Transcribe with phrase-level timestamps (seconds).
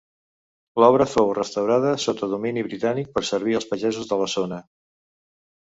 [0.83, 4.63] L'obra fou restaurada sota domini britànic per servir als pagesos de la zona.